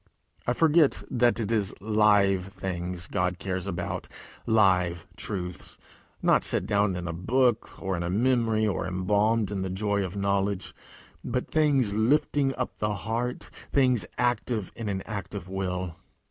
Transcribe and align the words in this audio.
I 0.47 0.53
forget 0.53 1.03
that 1.11 1.39
it 1.39 1.51
is 1.51 1.75
live 1.79 2.47
things 2.47 3.05
God 3.05 3.37
cares 3.37 3.67
about 3.67 4.07
live 4.47 5.05
truths, 5.15 5.77
not 6.23 6.41
things 6.41 6.47
set 6.49 6.65
down 6.65 6.95
in 6.95 7.07
a 7.07 7.13
book, 7.13 7.79
or 7.79 7.95
in 7.95 8.01
a 8.01 8.09
memory, 8.09 8.65
or 8.67 8.87
embalmed 8.87 9.51
in 9.51 9.61
the 9.61 9.69
joy 9.69 10.03
of 10.03 10.15
knowledge, 10.15 10.73
but 11.23 11.51
things 11.51 11.93
lifting 11.93 12.55
up 12.55 12.79
the 12.79 12.95
heart, 12.95 13.51
things 13.71 14.07
active 14.17 14.71
in 14.75 14.89
an 14.89 15.03
active 15.03 15.47
will. 15.47 15.95